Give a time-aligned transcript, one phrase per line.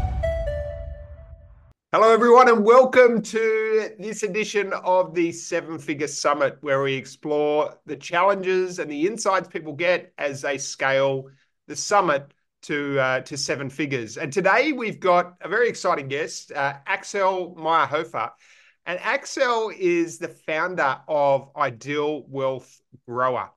[1.94, 7.78] Hello, everyone, and welcome to this edition of the Seven Figure Summit, where we explore
[7.86, 11.28] the challenges and the insights people get as they scale
[11.68, 14.18] the summit to uh, to seven figures.
[14.18, 18.32] And today we've got a very exciting guest, uh, Axel Meierhoefer.
[18.86, 23.52] And Axel is the founder of Ideal Wealth Grower.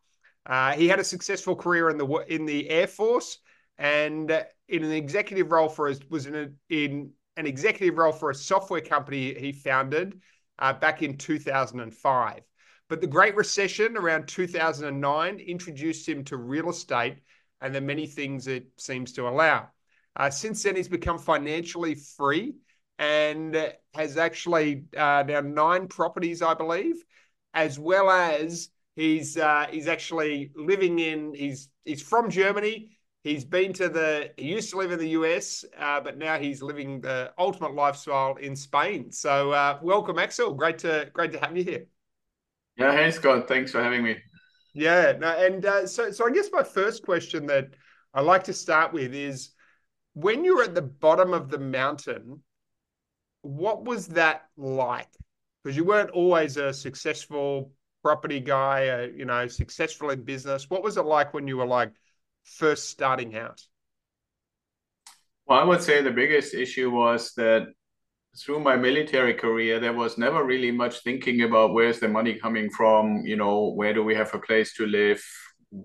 [0.44, 3.38] Uh, he had a successful career in the in the Air Force
[3.78, 4.28] and
[4.68, 8.80] in an executive role for was in a, in an executive role for a software
[8.80, 10.20] company he founded
[10.58, 12.40] uh, back in 2005.
[12.88, 17.18] But the Great Recession around 2009 introduced him to real estate
[17.60, 19.68] and the many things it seems to allow.
[20.16, 22.54] Uh, since then, he's become financially free
[22.98, 27.02] and has actually uh, now nine properties, I believe,
[27.52, 32.93] as well as he's uh, he's actually living in he's he's from Germany
[33.24, 34.30] He's been to the.
[34.36, 38.36] He used to live in the US, uh, but now he's living the ultimate lifestyle
[38.36, 39.10] in Spain.
[39.10, 40.52] So, uh, welcome, Axel.
[40.52, 41.86] Great to great to have you here.
[42.76, 43.48] Yeah, hey Scott.
[43.48, 44.18] Thanks for having me.
[44.74, 47.70] Yeah, no, and uh, so so I guess my first question that
[48.12, 49.52] I like to start with is
[50.12, 52.42] when you're at the bottom of the mountain,
[53.40, 55.08] what was that like?
[55.62, 57.72] Because you weren't always a successful
[58.02, 60.68] property guy, uh, you know, successful in business.
[60.68, 61.90] What was it like when you were like
[62.44, 63.60] first starting out?
[65.46, 67.66] Well, I would say the biggest issue was that
[68.38, 72.70] through my military career, there was never really much thinking about where's the money coming
[72.70, 75.22] from, you know, where do we have a place to live,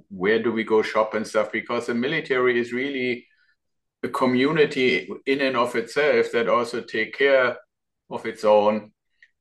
[0.09, 3.28] where do we go shop and stuff, because the military is really
[4.02, 7.58] a community in and of itself that also take care
[8.09, 8.91] of its own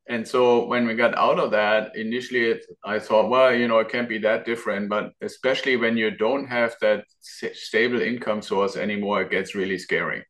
[0.08, 3.78] and so when we got out of that initially it, i thought well you know
[3.78, 4.88] it can't be that different.
[4.88, 10.24] But especially when you don't have that stable income source anymore it gets really scary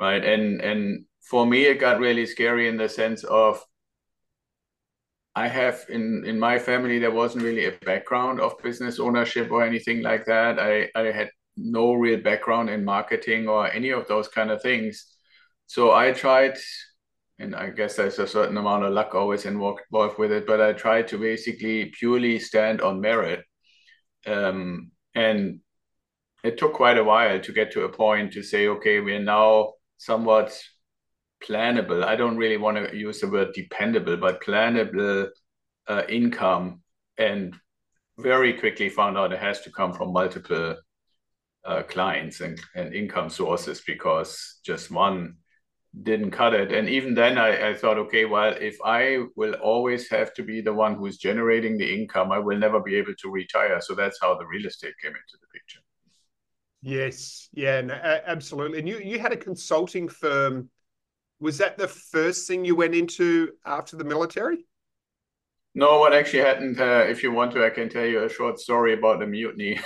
[0.00, 0.24] right?
[0.24, 3.64] And and for me it got really scary in the sense of
[5.34, 9.64] i have in in my family there wasn't really a background of business ownership or
[9.64, 10.58] anything like that.
[10.58, 15.06] I i had no real background in marketing or any of those kind of things.
[15.66, 16.58] So i tried
[17.42, 20.46] and I guess there's a certain amount of luck always involved with it.
[20.46, 23.44] But I try to basically purely stand on merit,
[24.26, 25.58] um, and
[26.44, 29.72] it took quite a while to get to a point to say, okay, we're now
[29.98, 30.56] somewhat
[31.44, 32.04] plannable.
[32.04, 35.28] I don't really want to use the word dependable, but plannable
[35.88, 36.82] uh, income,
[37.18, 37.56] and
[38.18, 40.76] very quickly found out it has to come from multiple
[41.64, 45.36] uh, clients and, and income sources because just one
[46.00, 46.72] didn't cut it.
[46.72, 50.60] And even then, I, I thought, okay, well, if I will always have to be
[50.60, 53.80] the one who's generating the income, I will never be able to retire.
[53.80, 55.80] So that's how the real estate came into the picture.
[56.80, 58.78] Yes, yeah, no, absolutely.
[58.80, 60.68] And you you had a consulting firm.
[61.38, 64.66] Was that the first thing you went into after the military?
[65.74, 68.60] No, what actually happened, uh, if you want to, I can tell you a short
[68.60, 69.78] story about the mutiny.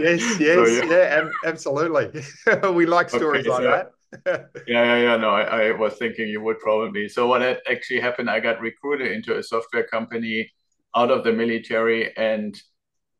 [0.00, 0.84] yes, yes, so, yeah.
[0.84, 2.22] yeah, absolutely.
[2.72, 3.92] we like stories okay, like so, that
[4.26, 5.16] yeah, yeah, yeah.
[5.16, 7.08] No, I, I was thinking you would probably.
[7.08, 10.50] So what had actually happened, I got recruited into a software company
[10.96, 12.58] out of the military, and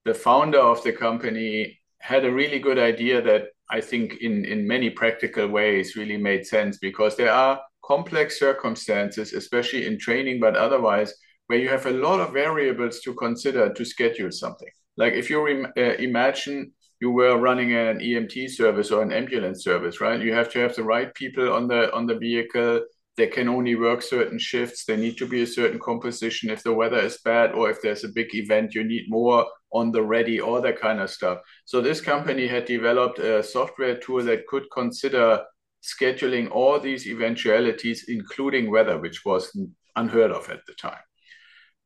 [0.05, 4.67] the founder of the company had a really good idea that I think in in
[4.67, 10.57] many practical ways really made sense because there are complex circumstances, especially in training, but
[10.57, 11.15] otherwise,
[11.49, 14.69] where you have a lot of variables to consider to schedule something.
[14.97, 19.63] Like if you re- uh, imagine you were running an EMT service or an ambulance
[19.63, 20.21] service, right?
[20.21, 22.83] You have to have the right people on the on the vehicle.
[23.17, 24.85] They can only work certain shifts.
[24.85, 26.51] They need to be a certain composition.
[26.51, 29.91] If the weather is bad or if there's a big event, you need more on
[29.91, 31.39] the ready, all that kind of stuff.
[31.65, 35.43] So this company had developed a software tool that could consider
[35.83, 39.57] scheduling all these eventualities, including weather, which was
[39.97, 41.03] unheard of at the time.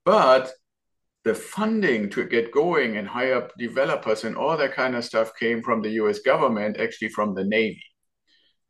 [0.04, 0.52] But
[1.24, 5.62] the funding to get going and hire developers and all that kind of stuff came
[5.62, 7.82] from the US government, actually from the Navy.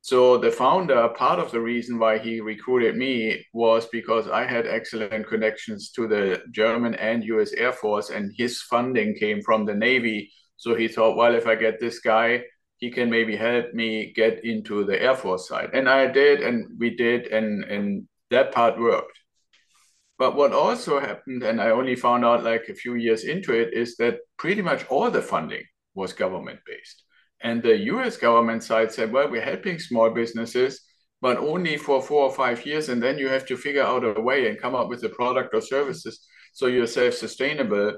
[0.03, 4.67] So the founder, part of the reason why he recruited me was because I had
[4.67, 9.75] excellent connections to the German and US Air Force, and his funding came from the
[9.75, 10.33] Navy.
[10.57, 12.43] So he thought, well, if I get this guy,
[12.79, 15.71] he can maybe help me get into the Air Force side.
[15.73, 19.22] And I did, and we did, and, and that part worked.
[20.19, 23.73] But what also happened, and I only found out like a few years into it,
[23.73, 25.65] is that pretty much all the funding
[25.95, 27.03] was government based.
[27.41, 30.81] And the US government side said, well, we're helping small businesses,
[31.21, 32.89] but only for four or five years.
[32.89, 35.55] And then you have to figure out a way and come up with a product
[35.55, 37.95] or services so you're self sustainable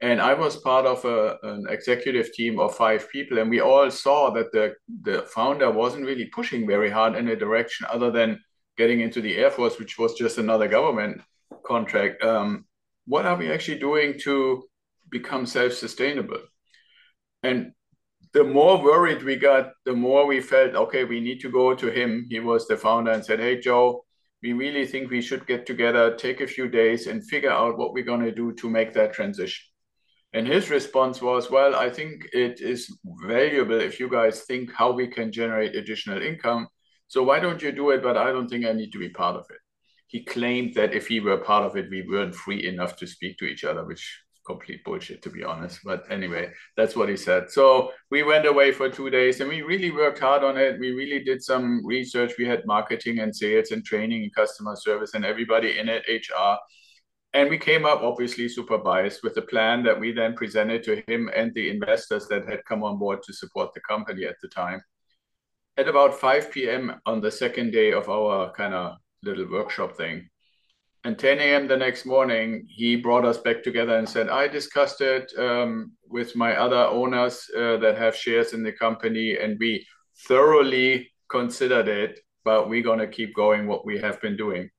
[0.00, 3.90] and I was part of a, an executive team of five people, and we all
[3.90, 8.40] saw that the the founder wasn't really pushing very hard in a direction other than
[8.76, 11.20] getting into the Air Force, which was just another government
[11.68, 12.24] contract.
[12.24, 12.64] Um,
[13.06, 14.64] what are we actually doing to
[15.10, 16.42] become self-sustainable?
[17.42, 17.72] And
[18.32, 21.90] the more worried we got, the more we felt, okay, we need to go to
[21.90, 22.26] him.
[22.28, 24.04] He was the founder and said, hey, Joe,
[24.42, 27.92] we really think we should get together, take a few days, and figure out what
[27.92, 29.64] we're going to do to make that transition.
[30.32, 34.92] And his response was, Well, I think it is valuable if you guys think how
[34.92, 36.68] we can generate additional income.
[37.08, 38.02] So why don't you do it?
[38.02, 39.60] But I don't think I need to be part of it.
[40.08, 43.38] He claimed that if he were part of it, we weren't free enough to speak
[43.38, 45.80] to each other, which is complete bullshit, to be honest.
[45.84, 47.50] But anyway, that's what he said.
[47.50, 50.80] So we went away for two days and we really worked hard on it.
[50.80, 52.32] We really did some research.
[52.38, 56.56] We had marketing and sales and training and customer service and everybody in it, HR
[57.34, 61.02] and we came up obviously super biased with a plan that we then presented to
[61.06, 64.48] him and the investors that had come on board to support the company at the
[64.48, 64.80] time.
[65.76, 67.00] At about 5 p.m.
[67.04, 70.28] on the second day of our kind of little workshop thing,
[71.04, 71.68] and 10 a.m.
[71.68, 76.34] the next morning, he brought us back together and said, I discussed it um, with
[76.34, 79.86] my other owners uh, that have shares in the company, and we
[80.26, 84.70] thoroughly considered it, but we're going to keep going what we have been doing.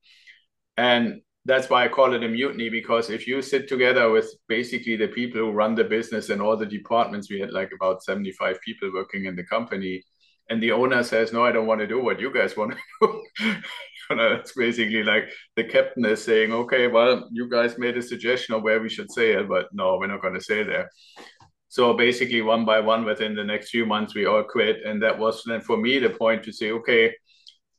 [0.77, 4.97] And that's why I call it a mutiny because if you sit together with basically
[4.97, 8.59] the people who run the business and all the departments, we had like about 75
[8.61, 10.03] people working in the company,
[10.49, 12.77] and the owner says, No, I don't want to do what you guys want to
[13.01, 13.55] do.
[14.09, 18.01] you know, that's basically like the captain is saying, Okay, well, you guys made a
[18.01, 20.89] suggestion of where we should sail, but no, we're not going to sail there.
[21.67, 24.77] So basically, one by one, within the next few months, we all quit.
[24.83, 27.13] And that was then for me the point to say, Okay,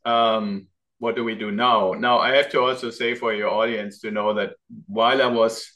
[0.04, 0.68] um,
[0.98, 1.92] what do we do now?
[1.92, 4.52] Now, I have to also say for your audience to know that
[4.86, 5.66] while I was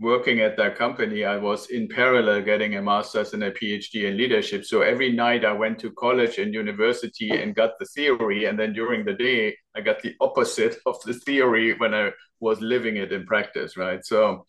[0.00, 4.16] working at that company, I was in parallel getting a master's and a PhD in
[4.16, 4.64] leadership.
[4.64, 8.44] So every night I went to college and university and got the theory.
[8.44, 12.60] And then during the day, I got the opposite of the theory when I was
[12.60, 14.04] living it in practice, right?
[14.04, 14.46] So,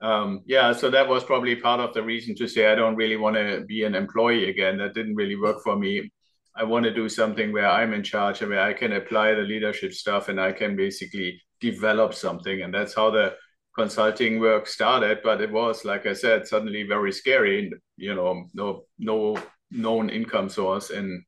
[0.00, 3.16] um, yeah, so that was probably part of the reason to say I don't really
[3.16, 4.78] want to be an employee again.
[4.78, 6.10] That didn't really work for me.
[6.54, 9.42] I want to do something where I'm in charge and where I can apply the
[9.42, 12.62] leadership stuff and I can basically develop something.
[12.62, 13.34] And that's how the
[13.76, 15.20] consulting work started.
[15.22, 17.70] But it was, like I said, suddenly very scary.
[17.96, 19.38] You know, no no
[19.70, 21.22] known income source and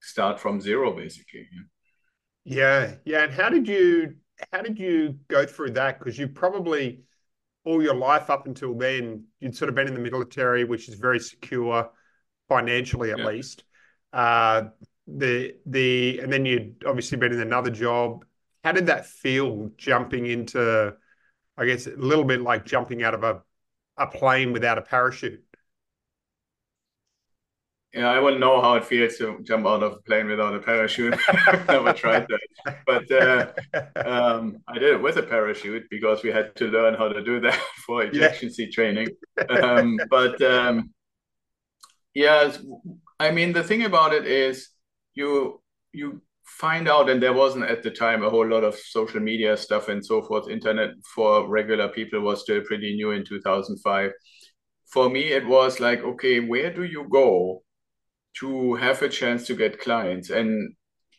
[0.00, 1.46] start from zero basically.
[2.44, 3.24] Yeah, yeah.
[3.24, 4.14] And how did you
[4.52, 5.98] how did you go through that?
[5.98, 7.02] Because you probably
[7.64, 10.94] all your life up until then, you'd sort of been in the military, which is
[10.94, 11.90] very secure
[12.48, 13.26] financially at yeah.
[13.26, 13.64] least.
[14.12, 14.62] Uh,
[15.06, 18.24] the the and then you'd obviously been in another job.
[18.64, 20.94] How did that feel jumping into,
[21.58, 23.42] I guess, a little bit like jumping out of a,
[23.96, 25.44] a plane without a parachute?
[27.94, 30.60] Yeah, I wouldn't know how it feels to jump out of a plane without a
[30.60, 31.18] parachute.
[31.28, 32.78] I've never tried that.
[32.86, 33.52] But uh,
[34.08, 37.40] um, I did it with a parachute because we had to learn how to do
[37.40, 37.54] that
[37.86, 38.54] for ejection yeah.
[38.54, 39.08] seat training.
[39.48, 40.90] Um, but um,
[42.14, 42.52] yeah,
[43.18, 44.68] I mean, the thing about it is
[45.14, 45.60] you
[45.92, 46.20] you
[46.58, 49.88] find out, and there wasn't at the time a whole lot of social media stuff
[49.88, 50.48] and so forth.
[50.48, 54.12] Internet for regular people was still pretty new in 2005.
[54.86, 57.62] For me, it was like, okay, where do you go
[58.40, 60.30] to have a chance to get clients?
[60.30, 60.74] And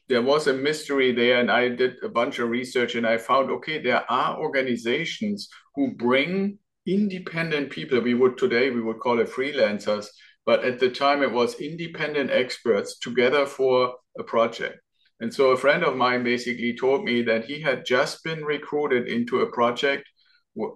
[0.08, 3.52] there was a mystery there, and I did a bunch of research, and I found,
[3.52, 6.58] okay, there are organizations who bring
[6.88, 8.02] independent people.
[8.02, 10.08] We would today we would call it freelancers
[10.50, 14.80] but at the time it was independent experts together for a project.
[15.20, 19.08] And so a friend of mine basically told me that he had just been recruited
[19.08, 20.08] into a project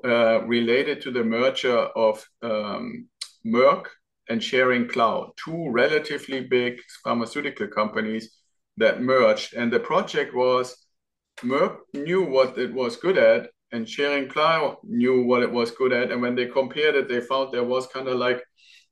[0.06, 3.08] uh, related to the merger of um,
[3.46, 3.86] Merck
[4.30, 8.32] and Schering-Plough, two relatively big pharmaceutical companies
[8.78, 9.54] that merged.
[9.54, 10.76] And the project was
[11.42, 16.12] Merck knew what it was good at, and Schering-Plough knew what it was good at.
[16.12, 18.44] And when they compared it, they found there was kind of like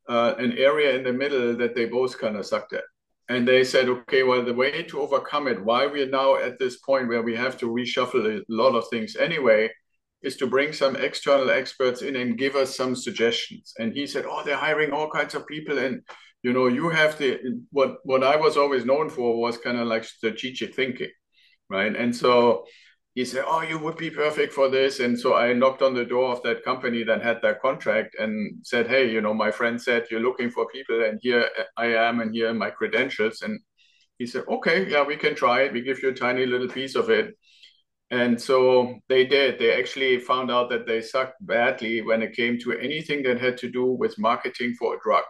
[0.10, 2.84] uh, an area in the middle that they both kind of sucked at.
[3.32, 6.78] And they said, okay, well, the way to overcome it, why we're now at this
[6.80, 9.70] point where we have to reshuffle a lot of things anyway,
[10.22, 13.74] is to bring some external experts in and give us some suggestions.
[13.80, 16.02] And he said, oh, they're hiring all kinds of people and
[16.44, 17.40] you know, you have the
[17.72, 21.12] what what I was always known for was kind of like strategic thinking,
[21.70, 21.96] right?
[21.96, 22.66] And so
[23.16, 26.06] he said, "Oh, you would be perfect for this." And so I knocked on the
[26.06, 29.82] door of that company that had that contract and said, "Hey, you know, my friend
[29.82, 33.60] said you're looking for people, and here I am, and here are my credentials." And
[34.18, 35.74] he said, "Okay, yeah, we can try it.
[35.74, 37.36] We give you a tiny little piece of it."
[38.12, 39.58] And so they did.
[39.58, 43.58] They actually found out that they sucked badly when it came to anything that had
[43.60, 45.24] to do with marketing for a drug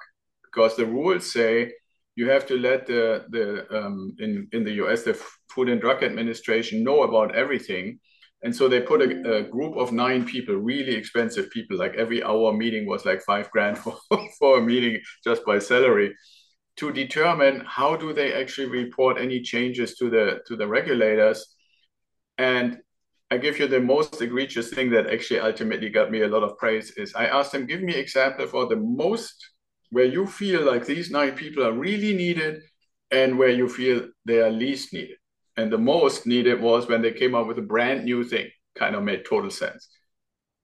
[0.43, 1.71] because the rules say
[2.15, 5.13] you have to let the the um, in in the US the
[5.49, 7.99] Food and Drug Administration know about everything,
[8.43, 11.77] and so they put a, a, group of nine people, really expensive people.
[11.77, 13.97] Like every hour meeting was like five grand for
[14.39, 16.15] for a meeting just by salary,
[16.77, 21.55] to determine how do they actually report any changes to the to the regulators,
[22.37, 22.79] and.
[23.33, 26.57] I give you the most egregious thing that actually ultimately got me a lot of
[26.57, 29.50] praise is I asked them, give me example for the most
[29.91, 32.61] where you feel like these nine people are really needed
[33.11, 35.17] and where you feel they are least needed.
[35.57, 38.95] And the most needed was when they came up with a brand new thing, kind
[38.95, 39.89] of made total sense.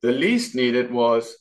[0.01, 1.35] The least needed was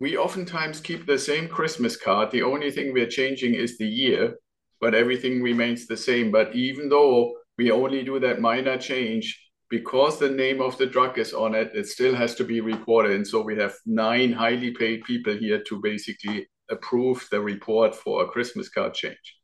[0.00, 2.30] we oftentimes keep the same Christmas card.
[2.30, 4.36] The only thing we're changing is the year,
[4.80, 6.32] but everything remains the same.
[6.32, 9.38] But even though we only do that minor change,
[9.68, 13.12] because the name of the drug is on it, it still has to be reported.
[13.12, 18.22] And so we have nine highly paid people here to basically approve the report for
[18.22, 19.36] a Christmas card change.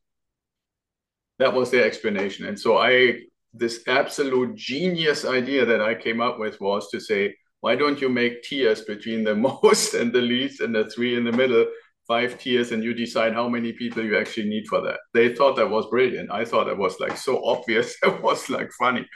[1.38, 2.46] That was their explanation.
[2.46, 3.20] And so I,
[3.54, 8.08] this absolute genius idea that I came up with was to say, why don't you
[8.08, 11.66] make tiers between the most and the least and the three in the middle,
[12.06, 14.98] five tiers, and you decide how many people you actually need for that.
[15.14, 16.32] They thought that was brilliant.
[16.32, 17.96] I thought that was like so obvious.
[18.02, 19.06] it was like funny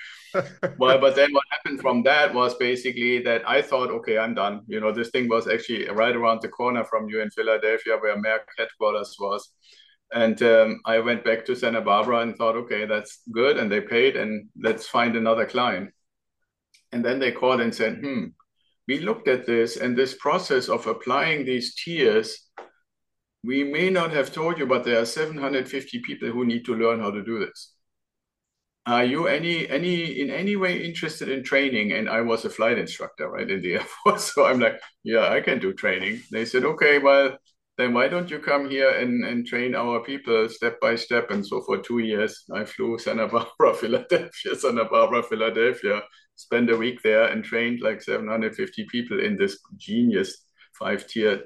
[0.78, 4.62] well, but then what happened from that was basically that I thought, okay, I'm done.
[4.66, 8.16] You know, this thing was actually right around the corner from you in Philadelphia, where
[8.16, 9.50] Merck headquarters was.
[10.12, 13.56] And um, I went back to Santa Barbara and thought, okay, that's good.
[13.56, 15.90] And they paid, and let's find another client.
[16.92, 18.26] And then they called and said, hmm,
[18.86, 22.50] we looked at this and this process of applying these tiers.
[23.44, 27.00] We may not have told you, but there are 750 people who need to learn
[27.00, 27.71] how to do this
[28.86, 31.92] are you any any in any way interested in training?
[31.92, 34.32] And i was a flight instructor right in the air force.
[34.34, 36.22] So i'm like yeah i can do training.
[36.30, 37.36] They said okay well
[37.78, 41.30] then why don't you come here and, and train our people step by step?
[41.30, 46.02] And so for two years i flew santa barbara philadelphia santa barbara philadelphia
[46.34, 50.44] spent a week there and trained like 750 people in this genius
[50.78, 51.44] five tier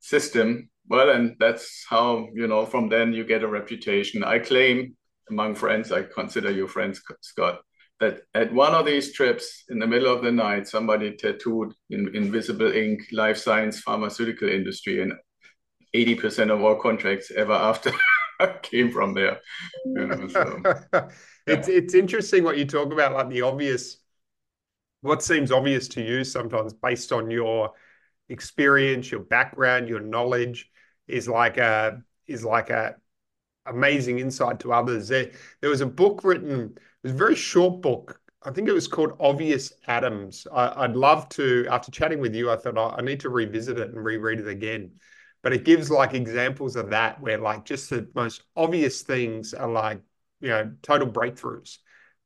[0.00, 0.68] system.
[0.88, 4.24] Well and that's how you know from then you get a reputation.
[4.24, 4.96] I claim
[5.32, 7.62] among friends, I consider you friends, Scott,
[8.00, 12.14] that at one of these trips in the middle of the night, somebody tattooed in
[12.14, 15.12] invisible ink life science pharmaceutical industry, and
[15.94, 17.92] 80% of all contracts ever after
[18.62, 19.40] came from there.
[19.86, 20.62] You know, so,
[21.46, 23.98] it's it's interesting what you talk about, like the obvious,
[25.00, 27.72] what seems obvious to you sometimes based on your
[28.28, 30.70] experience, your background, your knowledge,
[31.08, 32.96] is like a is like a
[33.66, 35.08] amazing insight to others.
[35.08, 38.20] There, there was a book written, it was a very short book.
[38.44, 40.46] I think it was called Obvious Adams.
[40.52, 43.78] I, would love to, after chatting with you, I thought oh, I need to revisit
[43.78, 44.92] it and reread it again.
[45.42, 49.70] But it gives like examples of that where like just the most obvious things are
[49.70, 50.00] like,
[50.40, 51.78] you know, total breakthroughs.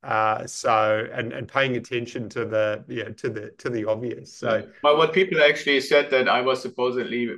[0.06, 4.32] Uh, so and and paying attention to the yeah to the to the obvious.
[4.32, 7.30] So, but what people actually said that I was supposedly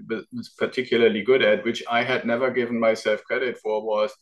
[0.59, 4.13] particularly good at, which I had never given myself credit for, was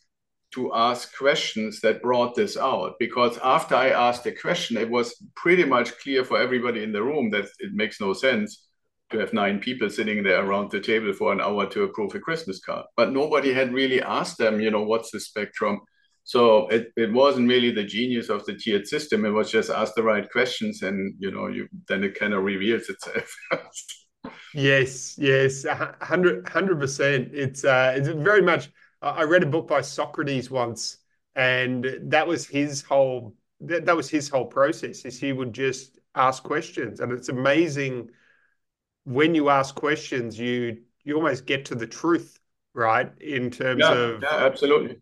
[0.55, 2.95] to ask questions that brought this out.
[3.01, 7.03] Because after I asked a question, it was pretty much clear for everybody in the
[7.03, 8.69] room that it makes no sense
[9.11, 12.21] to have nine people sitting there around the table for an hour to approve a
[12.21, 12.87] Christmas card.
[12.97, 15.81] But nobody had really asked them, you know, what's the spectrum?
[16.27, 19.25] So it, it wasn't really the genius of the tiered system.
[19.25, 22.43] It was just ask the right questions and, you know, you then it kind of
[22.43, 23.33] reveals itself.
[24.55, 27.29] yes, yes, 100 percent.
[27.33, 28.71] It's uh, it's very much.
[29.01, 30.99] I read a book by Socrates once,
[31.37, 35.05] and that was his whole that, that was his whole process.
[35.05, 38.11] Is he would just ask questions, and it's amazing
[39.05, 42.41] when you ask questions, you you almost get to the truth,
[42.75, 43.13] right?
[43.21, 44.97] In terms yeah, of yeah, absolutely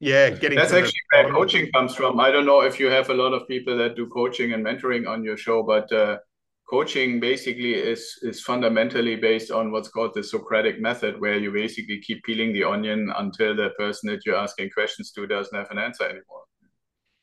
[0.00, 1.22] yeah, getting that's actually the...
[1.22, 2.20] where coaching comes from.
[2.20, 5.08] I don't know if you have a lot of people that do coaching and mentoring
[5.08, 6.18] on your show, but uh,
[6.68, 12.00] coaching basically is is fundamentally based on what's called the Socratic method, where you basically
[12.00, 15.78] keep peeling the onion until the person that you're asking questions to doesn't have an
[15.78, 16.42] answer anymore.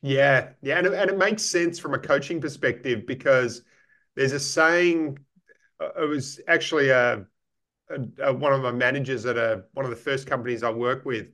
[0.02, 3.62] Yeah, yeah, and it, and it makes sense from a coaching perspective because
[4.16, 5.20] there's a saying.
[5.80, 7.26] Uh, it was actually a
[7.90, 11.28] uh, one of my managers at a one of the first companies I work with.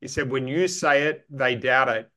[0.00, 2.10] He said, when you say it, they doubt it,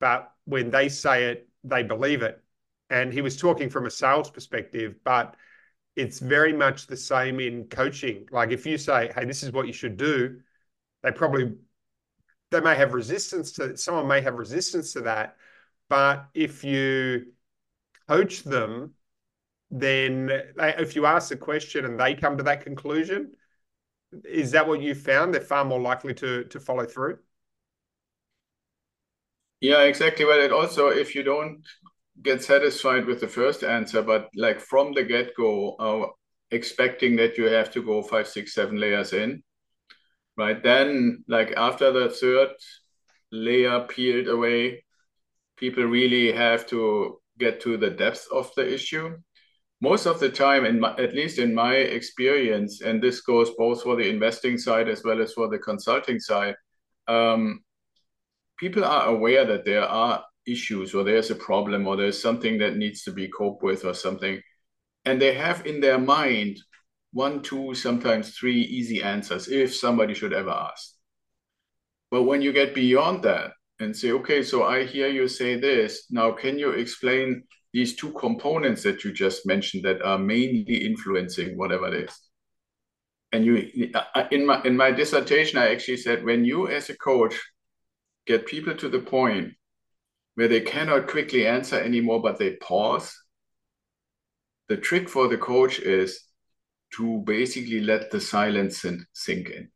[0.00, 2.42] but when they say it, they believe it.
[2.90, 5.36] And he was talking from a sales perspective, but
[5.94, 8.26] it's very much the same in coaching.
[8.30, 10.40] Like if you say, "Hey, this is what you should do,"
[11.02, 11.56] they probably
[12.50, 15.36] they may have resistance to someone may have resistance to that,
[15.88, 17.32] but if you
[18.08, 18.94] coach them,
[19.70, 23.32] then if you ask the question and they come to that conclusion,
[24.24, 25.34] is that what you found?
[25.34, 27.18] They're far more likely to to follow through.
[29.60, 30.24] Yeah, exactly.
[30.24, 31.62] Well, it also if you don't
[32.22, 36.08] get satisfied with the first answer, but like from the get go, uh,
[36.50, 39.42] expecting that you have to go five, six, seven layers in,
[40.36, 40.62] right?
[40.62, 42.50] Then, like after the third
[43.30, 44.84] layer peeled away,
[45.56, 49.16] people really have to get to the depth of the issue.
[49.80, 53.82] Most of the time, in my, at least in my experience, and this goes both
[53.82, 56.56] for the investing side as well as for the consulting side,
[57.06, 57.62] um,
[58.58, 62.76] people are aware that there are issues or there's a problem or there's something that
[62.76, 64.40] needs to be coped with or something
[65.04, 66.58] and they have in their mind
[67.12, 70.94] one two sometimes three easy answers if somebody should ever ask.
[72.10, 76.06] But when you get beyond that and say okay so i hear you say this.
[76.10, 77.44] Now can you explain
[77.78, 82.14] these two components that you just mentioned that are mainly influencing whatever it is
[83.32, 83.54] and you
[84.36, 87.36] in my in my dissertation i actually said when you as a coach
[88.28, 89.54] get people to the point
[90.38, 93.12] where they cannot quickly answer anymore, but they pause.
[94.68, 96.20] The trick for the coach is
[96.94, 99.70] to basically let the silence sink in.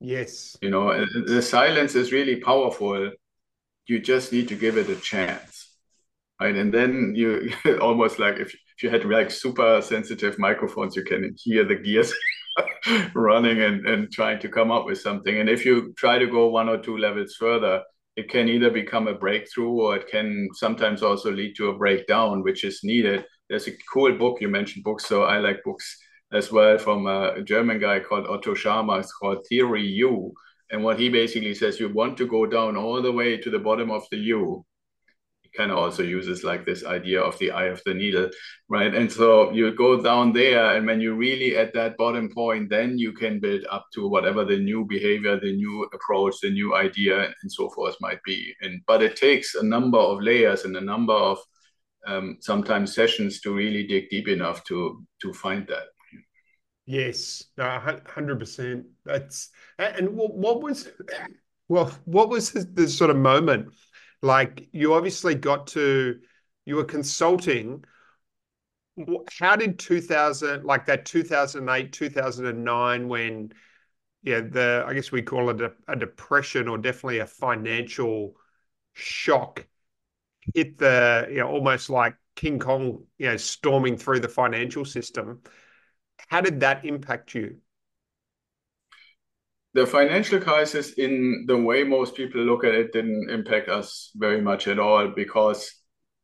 [0.00, 0.56] Yes.
[0.62, 3.10] You know, the silence is really powerful.
[3.86, 5.53] You just need to give it a chance.
[6.44, 6.56] Right.
[6.56, 11.34] And then you almost like if, if you had like super sensitive microphones, you can
[11.38, 12.12] hear the gears
[13.14, 15.40] running and, and trying to come up with something.
[15.40, 17.82] And if you try to go one or two levels further,
[18.16, 22.42] it can either become a breakthrough or it can sometimes also lead to a breakdown,
[22.42, 23.24] which is needed.
[23.48, 25.96] There's a cool book, you mentioned books, so I like books
[26.30, 29.00] as well from a German guy called Otto Scharmer.
[29.00, 30.34] It's called Theory U.
[30.70, 33.58] And what he basically says, you want to go down all the way to the
[33.58, 34.66] bottom of the U
[35.56, 38.28] kind of also uses like this idea of the eye of the needle,
[38.68, 38.94] right?
[38.94, 42.98] And so you go down there, and when you really at that bottom point, then
[42.98, 47.32] you can build up to whatever the new behavior, the new approach, the new idea,
[47.42, 48.54] and so forth might be.
[48.60, 51.38] And but it takes a number of layers and a number of
[52.06, 55.84] um, sometimes sessions to really dig deep enough to to find that.
[56.86, 58.86] Yes, hundred percent.
[59.04, 60.88] That's and what was
[61.68, 63.72] well, what was the sort of moment
[64.24, 66.20] like you obviously got to,
[66.64, 67.84] you were consulting.
[69.38, 73.52] How did 2000, like that 2008, 2009, when,
[74.22, 78.36] yeah, the, I guess we call it a, a depression or definitely a financial
[78.94, 79.66] shock
[80.54, 85.42] hit the, you know, almost like King Kong, you know, storming through the financial system.
[86.28, 87.58] How did that impact you?
[89.74, 94.40] The financial crisis, in the way most people look at it, didn't impact us very
[94.40, 95.68] much at all because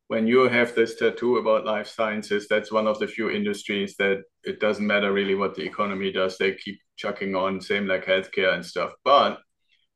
[0.06, 4.22] when you have this tattoo about life sciences, that's one of the few industries that
[4.44, 6.38] it doesn't matter really what the economy does.
[6.38, 8.92] They keep chucking on, same like healthcare and stuff.
[9.04, 9.40] But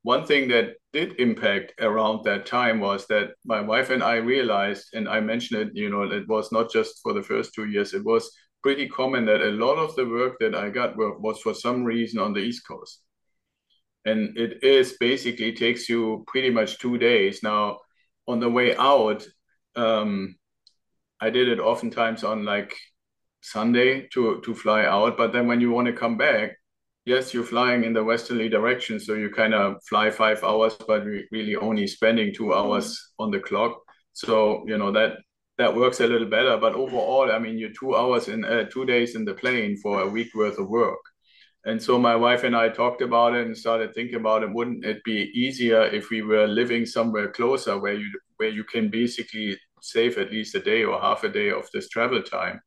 [0.03, 4.95] one thing that did impact around that time was that my wife and I realized,
[4.95, 7.95] and I mentioned it, you know, it was not just for the first two years,
[7.95, 8.31] it was
[8.65, 12.19] pretty common that a lot of the work that I got was for some reason
[12.19, 13.04] on the East Coast
[14.05, 17.43] and it is basically takes you pretty much two days.
[17.43, 17.79] Now,
[18.27, 19.27] on the way out,
[19.77, 20.37] um,
[21.21, 22.75] I did it oftentimes on like
[23.41, 26.57] Sunday to to fly out, but then when you want to come back,
[27.05, 31.05] yes, you're flying in the westerly direction, so you kind of fly five hours, but
[31.05, 33.25] re- really only spending two hours mm-hmm.
[33.25, 33.81] on the clock.
[34.13, 35.19] So you know that
[35.59, 36.57] that works a little better.
[36.57, 40.01] But overall, I mean, you're two hours in uh, two days in the plane for
[40.01, 41.01] a week worth of work.
[41.67, 44.53] And so my wife and I talked about it and started thinking about it.
[44.53, 48.91] Wouldn't it be easier if we were living somewhere closer where you where you can
[48.91, 52.61] basically save at least a day or half a day of this travel time?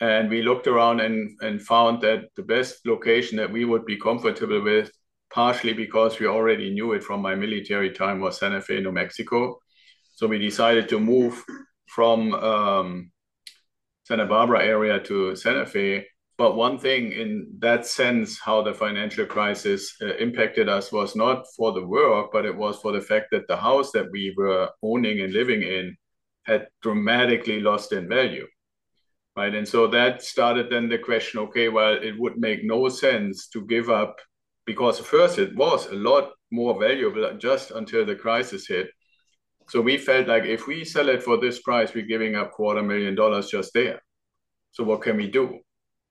[0.00, 3.96] And we looked around and, and found that the best location that we would be
[3.96, 4.90] comfortable with,
[5.32, 9.58] partially because we already knew it from my military time, was Santa Fe, New Mexico.
[10.14, 11.44] So we decided to move
[11.86, 13.12] from um,
[14.04, 16.06] Santa Barbara area to Santa Fe
[16.42, 21.46] but one thing in that sense, how the financial crisis uh, impacted us was not
[21.56, 24.68] for the work, but it was for the fact that the house that we were
[24.82, 25.96] owning and living in
[26.44, 28.46] had dramatically lost in value.
[29.36, 29.54] right?
[29.54, 33.66] And so that started then the question, okay, well, it would make no sense to
[33.66, 34.20] give up
[34.66, 38.88] because first it was a lot more valuable just until the crisis hit.
[39.68, 42.82] So we felt like if we sell it for this price, we're giving up quarter
[42.82, 44.02] million dollars just there.
[44.72, 45.60] So what can we do?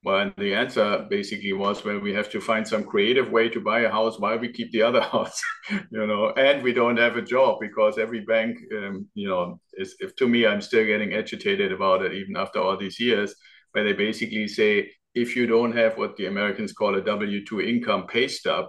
[0.04, 3.82] Well, the answer basically was, well, we have to find some creative way to buy
[3.82, 7.22] a house while we keep the other house, you know, and we don't have a
[7.22, 11.72] job because every bank, um, you know, is, if to me, I'm still getting agitated
[11.72, 13.36] about it even after all these years,
[13.74, 18.08] where they basically say, if you don't have what the Americans call a W-2 income
[18.08, 18.68] pay stub,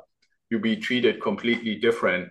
[0.50, 2.28] you'll be treated completely different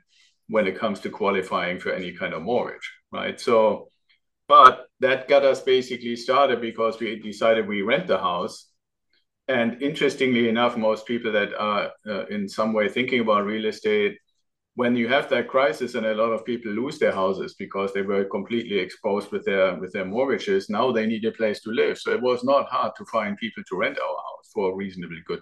[0.47, 3.39] when it comes to qualifying for any kind of mortgage, right?
[3.39, 3.89] So,
[4.47, 8.70] but that got us basically started because we decided we rent the house
[9.51, 14.17] and interestingly enough, most people that are uh, in some way thinking about real estate,
[14.75, 18.01] when you have that crisis and a lot of people lose their houses because they
[18.01, 21.97] were completely exposed with their with their mortgages, now they need a place to live.
[21.97, 25.21] So it was not hard to find people to rent our house for a reasonably
[25.25, 25.41] good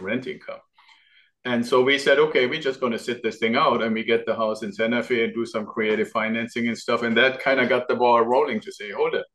[0.00, 0.60] rent income.
[1.44, 4.02] And so we said, okay, we're just going to sit this thing out and we
[4.02, 7.02] get the house in Santa Fe and do some creative financing and stuff.
[7.02, 9.26] And that kind of got the ball rolling to say, hold it,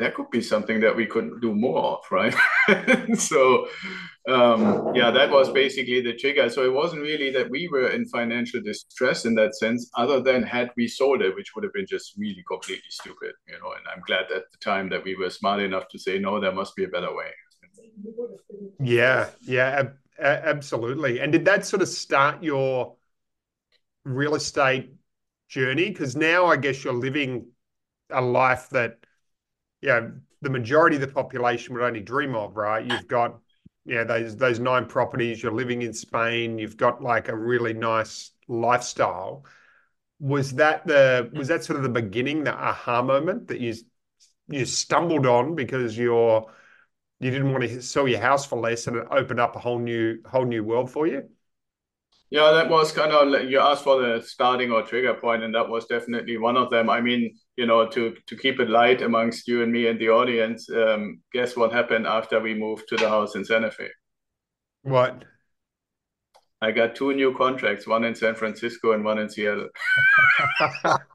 [0.00, 2.34] that could be something that we could do more of, right?
[3.18, 3.68] so,
[4.26, 6.48] um, yeah, that was basically the trigger.
[6.48, 10.42] So it wasn't really that we were in financial distress in that sense, other than
[10.42, 13.72] had we sold it, which would have been just really completely stupid, you know.
[13.72, 16.52] And I'm glad at the time that we were smart enough to say, no, there
[16.52, 17.30] must be a better way.
[18.82, 21.20] Yeah, yeah, ab- absolutely.
[21.20, 22.96] And did that sort of start your
[24.06, 24.94] real estate
[25.50, 25.90] journey?
[25.90, 27.48] Because now I guess you're living
[28.08, 28.98] a life that
[29.82, 30.08] yeah,
[30.42, 32.84] the majority of the population would only dream of, right?
[32.84, 33.38] You've got
[33.84, 38.32] yeah, those those nine properties, you're living in Spain, you've got like a really nice
[38.48, 39.44] lifestyle.
[40.20, 43.74] Was that the was that sort of the beginning, the aha moment that you
[44.48, 46.50] you stumbled on because you're
[47.20, 49.78] you didn't want to sell your house for less and it opened up a whole
[49.78, 51.28] new whole new world for you?
[52.30, 55.68] Yeah, that was kind of you asked for the starting or trigger point, and that
[55.68, 56.88] was definitely one of them.
[56.88, 60.08] I mean, you know, to to keep it light amongst you and me and the
[60.08, 63.88] audience, um, guess what happened after we moved to the house in Santa Fe?
[64.82, 65.24] What?
[66.62, 69.68] I got two new contracts, one in San Francisco and one in Seattle.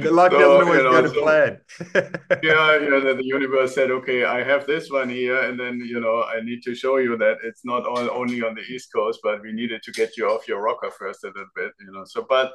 [0.00, 1.60] the luck so, doesn't always you know, so, plan.
[2.42, 3.00] yeah, yeah.
[3.06, 6.40] The, the universe said, "Okay, I have this one here, and then you know I
[6.40, 9.52] need to show you that it's not all only on the East Coast, but we
[9.52, 12.52] needed to get you off your rocker first a little bit, you know." So, but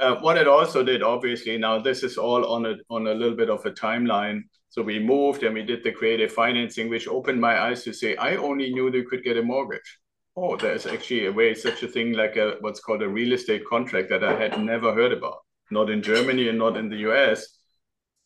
[0.00, 3.36] uh, what it also did, obviously, now this is all on a on a little
[3.36, 7.40] bit of a timeline so we moved and we did the creative financing, which opened
[7.40, 9.98] my eyes to say, I only knew they could get a mortgage.
[10.36, 13.64] Oh, there's actually a way, such a thing like a what's called a real estate
[13.66, 15.38] contract that I had never heard about,
[15.70, 17.58] not in Germany and not in the US.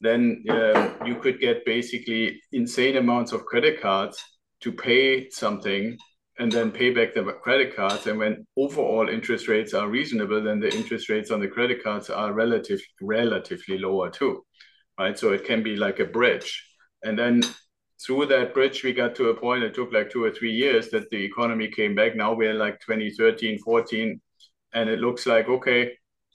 [0.01, 4.23] Then uh, you could get basically insane amounts of credit cards
[4.61, 5.97] to pay something
[6.39, 8.07] and then pay back the credit cards.
[8.07, 12.11] And when overall interest rates are reasonable, then the interest rates on the credit cards
[12.11, 14.43] are relative, relatively lower too
[14.99, 15.19] right?
[15.19, 16.65] So it can be like a bridge.
[17.03, 17.43] And then
[18.05, 20.91] through that bridge, we got to a point, it took like two or three years
[20.91, 22.17] that the economy came back.
[22.17, 24.21] Now we're like 2013, 14,
[24.75, 25.93] and it looks like, okay,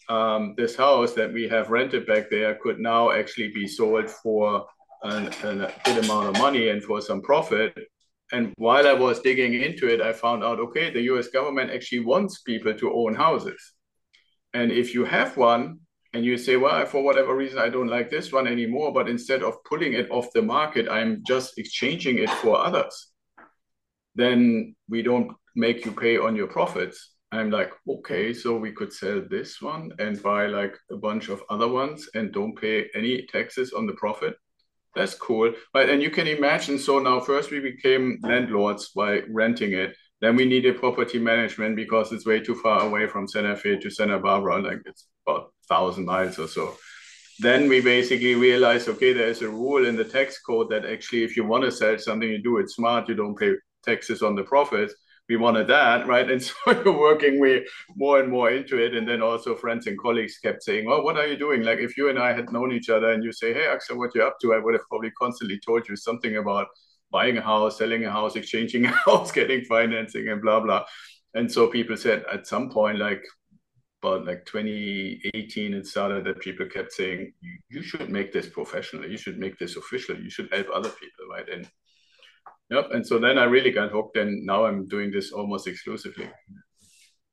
[0.10, 4.66] um, this house that we have rented back there could now actually be sold for
[5.04, 7.78] an, an, a good amount of money and for some profit.
[8.32, 12.02] And while I was digging into it, I found out, okay, the US government actually
[12.02, 13.74] wants people to own houses.
[14.54, 15.80] And if you have one,
[16.14, 19.44] and you say, well, for whatever reason, I don't like this one anymore, but instead
[19.44, 23.12] of pulling it off the market, I'm just exchanging it for others,
[24.16, 27.14] then we don't make you pay on your profits.
[27.32, 31.44] I'm like, okay, so we could sell this one and buy like a bunch of
[31.50, 34.36] other ones and don't pay any taxes on the profit.
[34.98, 35.54] That's cool.
[35.74, 39.96] But and you can imagine, so now first we became landlords by renting it.
[40.20, 43.90] Then we needed property management because it's way too far away from Santa Fe to
[43.90, 44.62] Santa Barbara.
[44.62, 46.76] Like it's about thousand miles or so.
[47.40, 51.38] Then we basically realized, okay, there's a rule in the tax code that actually, if
[51.38, 53.08] you want to sell something, you do it smart.
[53.08, 53.54] You don't pay
[53.86, 54.96] taxes on the profits.
[55.30, 56.30] We wanted that, right?
[56.30, 58.96] And so you're working way more and more into it.
[58.96, 61.64] And then also friends and colleagues kept saying, well, what are you doing?
[61.64, 64.16] Like if you and I had known each other and you say, hey, Axel, what
[64.16, 64.54] you're up to?
[64.54, 66.68] I would have probably constantly told you something about
[67.12, 70.86] buying a house, selling a house, exchanging a house, getting financing and blah, blah.
[71.34, 73.24] And so people said at some point, like,
[74.04, 77.34] about like 2018 it started that people kept saying
[77.70, 81.26] you should make this professional you should make this official you should help other people
[81.32, 81.68] right and
[82.70, 86.30] yep and so then i really got hooked and now i'm doing this almost exclusively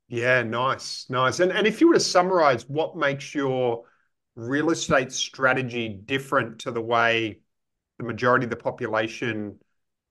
[0.07, 3.83] yeah nice nice and, and if you were to summarize what makes your
[4.35, 7.39] real estate strategy different to the way
[7.97, 9.57] the majority of the population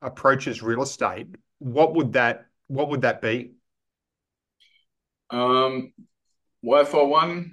[0.02, 3.52] approaches real estate, what would that what would that be?
[5.30, 5.92] Um,
[6.62, 7.52] well, for one,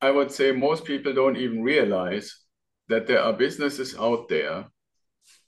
[0.00, 2.36] I would say most people don't even realize
[2.88, 4.66] that there are businesses out there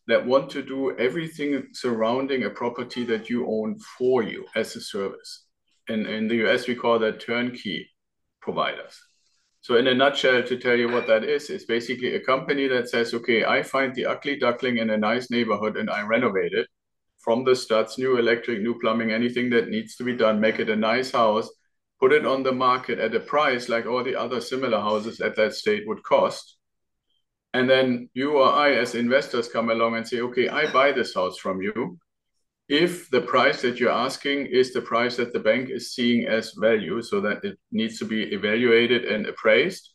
[0.09, 4.81] that want to do everything surrounding a property that you own for you as a
[4.81, 5.45] service.
[5.89, 7.89] And in the US, we call that turnkey
[8.41, 9.01] providers.
[9.61, 12.89] So, in a nutshell, to tell you what that is, it's basically a company that
[12.89, 16.67] says, okay, I find the ugly duckling in a nice neighborhood and I renovate it
[17.23, 20.69] from the studs, new electric, new plumbing, anything that needs to be done, make it
[20.69, 21.49] a nice house,
[22.01, 25.37] put it on the market at a price like all the other similar houses at
[25.37, 26.57] that state would cost.
[27.55, 31.15] And then you or I, as investors, come along and say, okay, I buy this
[31.15, 31.99] house from you.
[32.69, 36.55] If the price that you're asking is the price that the bank is seeing as
[36.59, 39.91] value, so that it needs to be evaluated and appraised,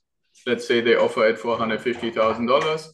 [0.46, 2.88] let's say they offer it for $150,000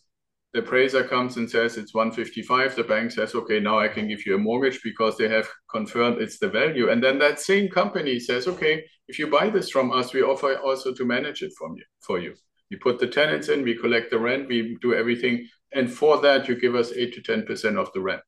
[0.53, 4.25] the appraiser comes and says it's 155 the bank says okay now i can give
[4.25, 8.19] you a mortgage because they have confirmed it's the value and then that same company
[8.19, 11.75] says okay if you buy this from us we offer also to manage it from
[11.75, 12.33] you for you
[12.73, 16.47] we put the tenants in we collect the rent we do everything and for that
[16.47, 18.21] you give us 8 to 10 percent of the rent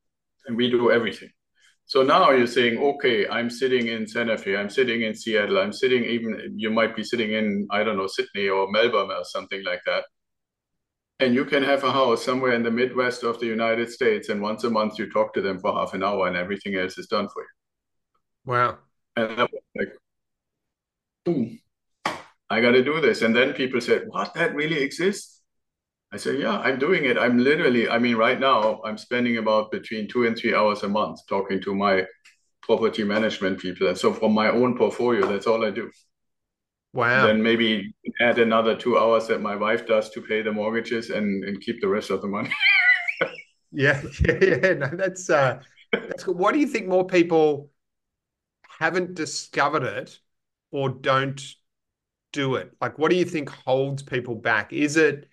[0.46, 1.30] and we do everything
[1.86, 5.74] so now you're saying okay i'm sitting in santa fe i'm sitting in seattle i'm
[5.74, 9.64] sitting even you might be sitting in i don't know sydney or melbourne or something
[9.64, 10.04] like that
[11.20, 14.42] and you can have a house somewhere in the Midwest of the United States, and
[14.42, 17.08] once a month you talk to them for half an hour, and everything else is
[17.08, 17.48] done for you.
[18.44, 18.80] Wow!
[19.16, 19.94] And I was like,
[21.24, 21.58] boom,
[22.50, 23.22] I got to do this.
[23.22, 24.34] And then people said, "What?
[24.36, 25.42] That really exists?"
[26.12, 27.18] I said, "Yeah, I'm doing it.
[27.18, 27.90] I'm literally.
[27.90, 31.62] I mean, right now I'm spending about between two and three hours a month talking
[31.62, 32.06] to my
[32.62, 33.88] property management people.
[33.88, 35.90] And so from my own portfolio, that's all I do."
[36.94, 37.28] Wow.
[37.28, 41.44] Then maybe add another two hours that my wife does to pay the mortgages and,
[41.44, 42.50] and keep the rest of the money.
[43.74, 44.74] yeah, yeah, yeah.
[44.76, 45.60] No, that's uh,
[45.92, 46.26] that's.
[46.26, 47.70] Why do you think more people
[48.80, 50.20] haven't discovered it
[50.72, 51.42] or don't
[52.36, 52.76] do it?
[52.82, 54.74] Like, what do you think holds people back?
[54.74, 55.30] Is it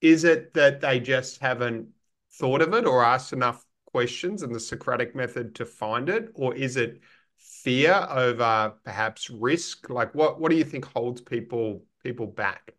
[0.00, 1.88] is it that they just haven't
[2.34, 6.54] thought of it or asked enough questions in the Socratic method to find it, or
[6.54, 7.00] is it
[7.38, 9.88] fear over perhaps risk?
[9.88, 12.74] Like what what do you think holds people people back?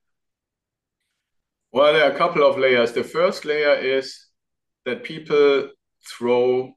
[1.72, 2.94] Well, there are a couple of layers.
[2.94, 4.28] The first layer is
[4.86, 5.72] that people
[6.08, 6.74] throw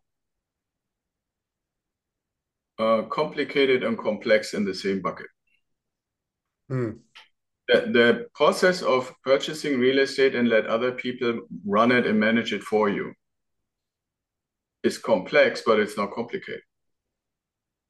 [2.79, 5.27] uh, complicated and complex in the same bucket.
[6.68, 6.90] Hmm.
[7.68, 12.52] The, the process of purchasing real estate and let other people run it and manage
[12.52, 13.12] it for you
[14.83, 16.61] is complex, but it's not complicated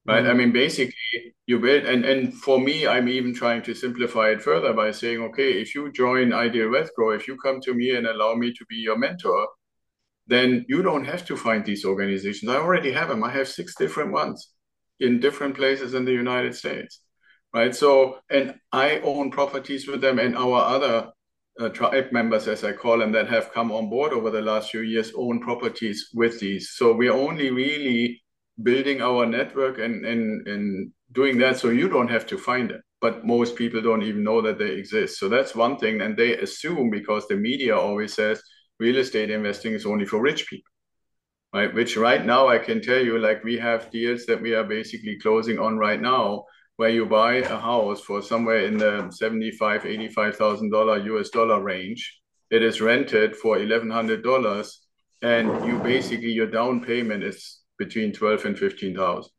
[0.09, 0.23] right?
[0.23, 0.31] Mm-hmm.
[0.31, 4.41] I mean, basically, you build, and and for me, I'm even trying to simplify it
[4.41, 7.95] further by saying, okay, if you join Ideal Wealth Grow, if you come to me
[7.95, 9.47] and allow me to be your mentor,
[10.27, 12.49] then you don't have to find these organizations.
[12.51, 13.23] I already have them.
[13.23, 14.49] I have six different ones
[14.99, 17.01] in different places in the United States,
[17.53, 17.75] right?
[17.75, 21.11] So, and I own properties with them, and our other
[21.59, 24.71] uh, tribe members, as I call them, that have come on board over the last
[24.71, 26.71] few years, own properties with these.
[26.71, 28.21] So we are only really
[28.63, 32.81] building our network and, and, and doing that so you don't have to find it.
[33.01, 35.19] But most people don't even know that they exist.
[35.19, 36.01] So that's one thing.
[36.01, 38.41] And they assume because the media always says
[38.79, 40.71] real estate investing is only for rich people.
[41.51, 44.63] Right, which right now I can tell you, like we have deals that we are
[44.63, 46.43] basically closing on right now,
[46.79, 51.61] where you buy a house for somewhere in the seventy-five, eighty-five thousand dollar US dollar
[51.61, 52.21] range.
[52.51, 54.87] It is rented for eleven hundred dollars,
[55.21, 59.29] and you basically your down payment is between 12 and 15,000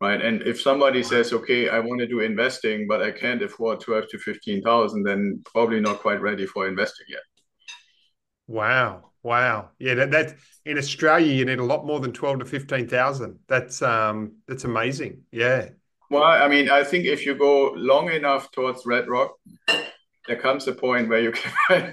[0.00, 0.20] right?
[0.20, 4.04] And if somebody says okay i want to do investing but i can't afford 12
[4.10, 7.26] to 15,000 then probably not quite ready for investing yet.
[8.46, 9.70] Wow wow.
[9.78, 13.82] Yeah that, that in australia you need a lot more than 12 to 15,000 that's
[13.82, 15.22] um that's amazing.
[15.30, 15.68] Yeah
[16.10, 19.32] well i mean i think if you go long enough towards red rock
[20.28, 21.50] there comes a point where you can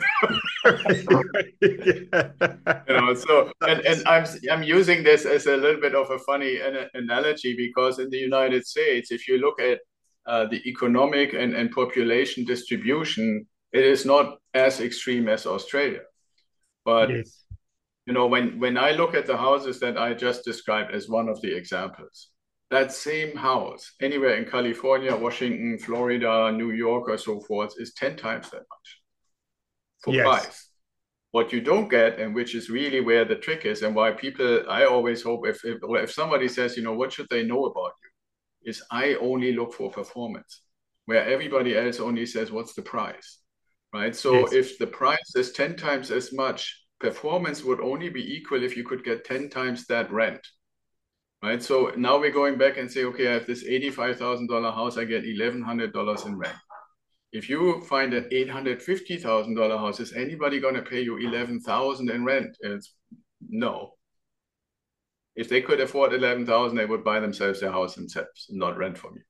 [1.61, 2.07] you
[2.89, 6.59] know so and, and i'm i'm using this as a little bit of a funny
[6.93, 9.79] analogy because in the united states if you look at
[10.27, 16.01] uh, the economic and, and population distribution it is not as extreme as australia
[16.83, 17.43] but yes.
[18.05, 21.29] you know when when i look at the houses that i just described as one
[21.29, 22.29] of the examples
[22.71, 28.17] that same house anywhere in California, Washington, Florida, New York, or so forth is 10
[28.17, 29.01] times that much
[29.99, 30.23] for yes.
[30.23, 30.69] price.
[31.31, 34.63] What you don't get, and which is really where the trick is, and why people,
[34.69, 37.91] I always hope if, if, if somebody says, you know, what should they know about
[38.03, 38.71] you?
[38.71, 40.61] Is I only look for performance,
[41.05, 43.39] where everybody else only says, what's the price?
[43.95, 44.15] right?
[44.15, 44.53] So yes.
[44.53, 48.83] if the price is 10 times as much, performance would only be equal if you
[48.83, 50.45] could get 10 times that rent,
[51.45, 51.61] right?
[51.63, 55.23] So now we're going back and say, okay, I have this $85,000 house, I get
[55.23, 56.55] $1,100 in rent.
[57.31, 62.57] If you find an $850,000 house, is anybody going to pay you 11,000 in rent?
[62.61, 62.93] It's
[63.49, 63.93] no.
[65.35, 69.15] If they could afford 11,000, they would buy themselves a house themselves, not rent from
[69.15, 69.23] you.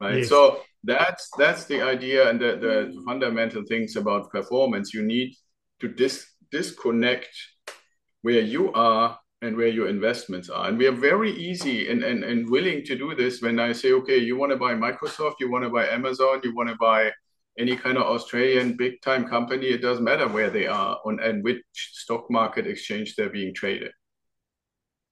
[0.00, 0.18] Right.
[0.18, 0.28] Yes.
[0.28, 4.92] So that's that's the idea and the, the fundamental things about performance.
[4.92, 5.34] You need
[5.80, 7.30] to dis disconnect
[8.22, 10.68] where you are and where your investments are.
[10.68, 13.92] And we are very easy and, and, and willing to do this when I say,
[13.92, 17.10] okay, you want to buy Microsoft, you want to buy Amazon, you want to buy
[17.58, 21.44] any kind of Australian big time company, it doesn't matter where they are on and
[21.44, 23.92] which stock market exchange they're being traded.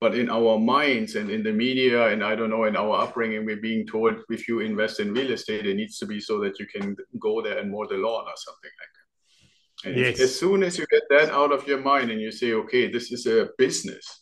[0.00, 3.46] But in our minds and in the media, and I don't know, in our upbringing,
[3.46, 6.58] we're being told if you invest in real estate, it needs to be so that
[6.58, 9.02] you can go there and mow the lawn or something like that.
[9.84, 10.20] And yes.
[10.20, 13.12] as soon as you get that out of your mind and you say, okay, this
[13.12, 14.21] is a business,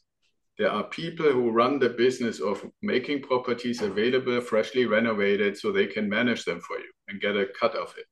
[0.60, 5.86] there are people who run the business of making properties available, freshly renovated, so they
[5.86, 8.04] can manage them for you and get a cut of it.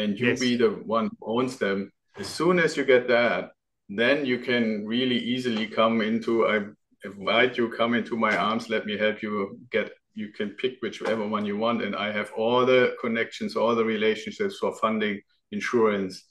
[0.00, 0.40] And you yes.
[0.40, 1.92] be the one who owns them.
[2.18, 3.50] As soon as you get that,
[3.90, 6.60] then you can really easily come into I
[7.04, 11.28] invite you, come into my arms, let me help you get you can pick whichever
[11.28, 11.82] one you want.
[11.82, 16.24] And I have all the connections, all the relationships for funding, insurance,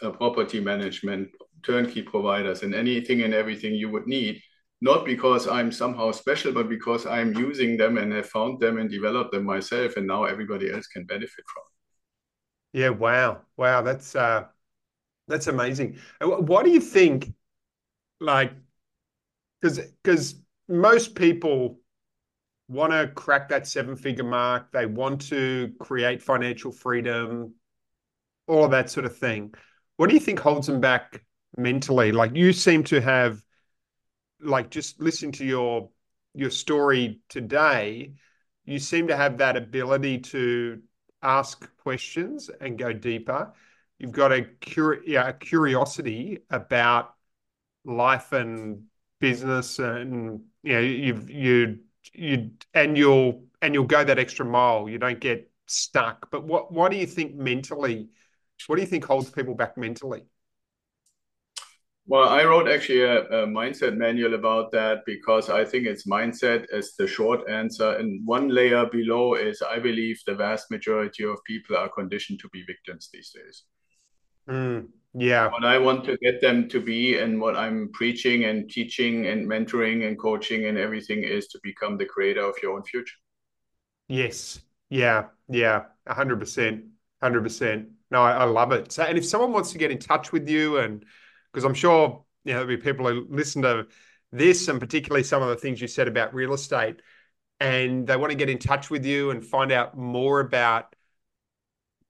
[0.00, 1.28] uh, property management,
[1.62, 4.40] turnkey providers, and anything and everything you would need
[4.82, 8.90] not because I'm somehow special, but because I'm using them and have found them and
[8.90, 11.62] developed them myself, and now everybody else can benefit from.
[12.72, 14.46] Yeah, wow, wow, that's uh,
[15.28, 15.98] that's amazing.
[16.20, 17.32] What do you think?
[18.18, 18.52] Like,
[19.60, 20.34] because because
[20.68, 21.78] most people
[22.66, 27.54] want to crack that seven figure mark, they want to create financial freedom,
[28.48, 29.54] all of that sort of thing.
[29.96, 31.22] What do you think holds them back
[31.56, 32.10] mentally?
[32.10, 33.40] Like, you seem to have
[34.42, 35.90] like just listening to your
[36.34, 38.14] your story today,
[38.64, 40.80] you seem to have that ability to
[41.22, 43.52] ask questions and go deeper.
[43.98, 47.14] You've got a, curi- yeah, a curiosity about
[47.84, 48.84] life and
[49.20, 51.78] business, and you know you've you
[52.12, 54.88] you and you'll and you'll go that extra mile.
[54.88, 56.30] You don't get stuck.
[56.30, 58.10] But what what do you think mentally?
[58.66, 60.24] What do you think holds people back mentally?
[62.12, 66.66] Well, I wrote actually a, a, mindset manual about that because I think it's mindset
[66.70, 67.92] as the short answer.
[67.92, 72.50] And one layer below is I believe the vast majority of people are conditioned to
[72.50, 73.62] be victims these days.
[74.46, 75.48] Mm, yeah.
[75.48, 79.48] What I want to get them to be and what I'm preaching and teaching and
[79.48, 83.16] mentoring and coaching and everything is to become the creator of your own future.
[84.08, 84.60] Yes.
[84.90, 85.28] Yeah.
[85.48, 85.84] Yeah.
[86.06, 86.88] 100%.
[87.22, 87.86] 100%.
[88.10, 88.92] No, I, I love it.
[88.92, 91.06] So, and if someone wants to get in touch with you and,
[91.52, 93.86] because I'm sure you know there'll be people who listen to
[94.32, 97.02] this and particularly some of the things you said about real estate
[97.60, 100.96] and they want to get in touch with you and find out more about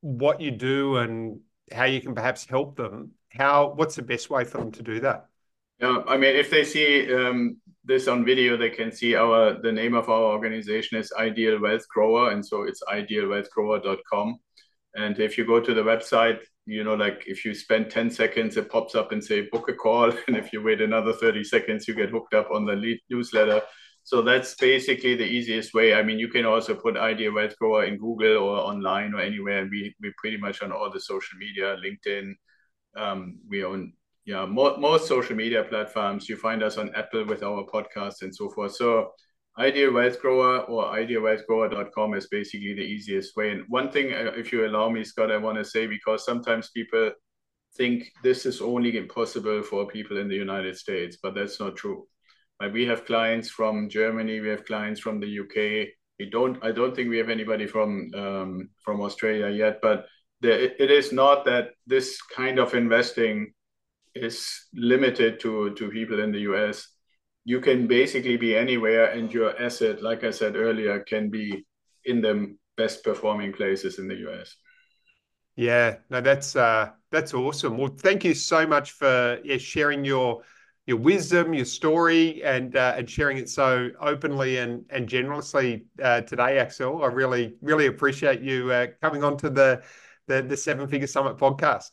[0.00, 3.12] what you do and how you can perhaps help them.
[3.30, 5.26] How what's the best way for them to do that?
[5.80, 9.72] Yeah i mean if they see um, this on video they can see our the
[9.72, 14.38] name of our organization is ideal wealth grower and so it's idealwealthgrower.com
[14.94, 18.56] and if you go to the website you know, like if you spend 10 seconds,
[18.56, 20.12] it pops up and say book a call.
[20.26, 23.62] And if you wait another 30 seconds, you get hooked up on the lead newsletter.
[24.04, 25.94] So that's basically the easiest way.
[25.94, 29.58] I mean, you can also put Ideal Wealth Grower in Google or online or anywhere.
[29.58, 32.32] And we, we're pretty much on all the social media, LinkedIn.
[32.96, 33.92] Um, we own,
[34.24, 36.28] yeah, mo- most social media platforms.
[36.28, 38.74] You find us on Apple with our podcast and so forth.
[38.74, 39.12] So
[39.58, 43.50] Ideal Wealth Grower or idealwealthgrower.com is basically the easiest way.
[43.50, 46.70] And one thing, uh, if you allow me, Scott, I want to say because sometimes
[46.70, 47.12] people
[47.76, 52.06] think this is only possible for people in the United States, but that's not true.
[52.60, 55.88] Like we have clients from Germany, we have clients from the UK.
[56.18, 56.62] We don't.
[56.62, 60.06] I don't think we have anybody from um, from Australia yet, but
[60.40, 63.52] the, it is not that this kind of investing
[64.14, 66.86] is limited to to people in the US
[67.44, 71.64] you can basically be anywhere and your asset like i said earlier can be
[72.04, 74.56] in the best performing places in the us
[75.56, 77.76] yeah no that's uh that's awesome.
[77.76, 80.42] Well thank you so much for yeah, sharing your
[80.86, 86.22] your wisdom your story and uh, and sharing it so openly and and generously uh,
[86.22, 87.04] today axel.
[87.04, 89.82] I really really appreciate you uh, coming on to the
[90.26, 91.90] the, the seven figure summit podcast.